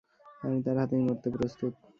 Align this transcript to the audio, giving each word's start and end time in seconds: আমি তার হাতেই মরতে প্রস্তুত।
আমি 0.41 0.57
তার 0.65 0.77
হাতেই 0.81 1.01
মরতে 1.05 1.27
প্রস্তুত। 1.35 1.73